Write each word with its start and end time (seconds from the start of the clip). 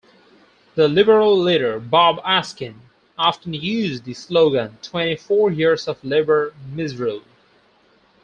The 0.73 0.87
Liberal 0.87 1.37
leader, 1.37 1.79
Bob 1.79 2.19
Askin, 2.25 2.81
often 3.19 3.53
used 3.53 4.03
the 4.03 4.15
slogan 4.15 4.79
Twenty-four 4.81 5.51
years 5.51 5.87
of 5.87 6.03
Labor 6.03 6.55
misrule. 6.73 7.21